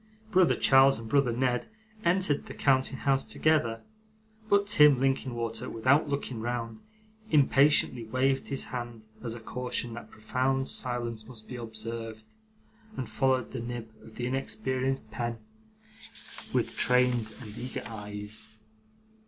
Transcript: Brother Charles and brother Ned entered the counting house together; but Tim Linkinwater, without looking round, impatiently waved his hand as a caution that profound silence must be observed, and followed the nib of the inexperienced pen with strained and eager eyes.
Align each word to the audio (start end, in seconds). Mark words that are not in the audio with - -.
Brother 0.31 0.55
Charles 0.55 0.97
and 0.97 1.07
brother 1.07 1.31
Ned 1.31 1.67
entered 2.03 2.47
the 2.47 2.55
counting 2.55 2.97
house 2.97 3.23
together; 3.23 3.83
but 4.49 4.65
Tim 4.65 4.99
Linkinwater, 4.99 5.69
without 5.69 6.09
looking 6.09 6.41
round, 6.41 6.79
impatiently 7.29 8.05
waved 8.05 8.47
his 8.47 8.63
hand 8.63 9.05
as 9.23 9.35
a 9.35 9.39
caution 9.39 9.93
that 9.93 10.09
profound 10.09 10.67
silence 10.67 11.27
must 11.27 11.47
be 11.47 11.55
observed, 11.55 12.25
and 12.97 13.07
followed 13.07 13.51
the 13.51 13.61
nib 13.61 13.91
of 14.01 14.15
the 14.15 14.25
inexperienced 14.25 15.11
pen 15.11 15.37
with 16.51 16.71
strained 16.79 17.31
and 17.39 17.55
eager 17.55 17.83
eyes. 17.85 18.49